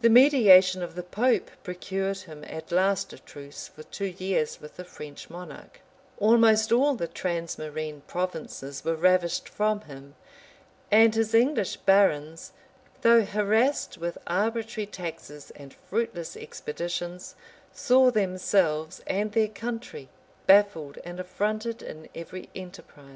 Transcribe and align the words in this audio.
The 0.00 0.10
mediation 0.10 0.82
of 0.82 0.96
the 0.96 1.04
pope 1.04 1.48
procured 1.62 2.22
him 2.22 2.42
at 2.48 2.72
last 2.72 3.12
a 3.12 3.18
truce 3.20 3.68
for 3.68 3.84
two 3.84 4.06
years 4.06 4.60
with 4.60 4.76
the 4.76 4.84
French 4.84 5.30
monarch;[*] 5.30 5.78
almost 6.18 6.72
all 6.72 6.96
the 6.96 7.06
transmarine 7.06 8.00
provinces 8.08 8.84
were 8.84 8.96
ravished 8.96 9.48
from 9.48 9.82
him; 9.82 10.16
and 10.90 11.14
his 11.14 11.34
English 11.34 11.76
barons, 11.76 12.50
though 13.02 13.22
harassed 13.24 13.96
with 13.96 14.18
arbitrary 14.26 14.86
taxes 14.88 15.52
and 15.54 15.72
fruitless 15.72 16.36
expeditions, 16.36 17.36
saw 17.72 18.10
themselves 18.10 19.02
and 19.06 19.30
their 19.30 19.46
country 19.46 20.08
baffled 20.48 20.98
and 21.04 21.20
affronted 21.20 21.80
in 21.80 22.08
every 22.12 22.48
enterprise. 22.56 23.08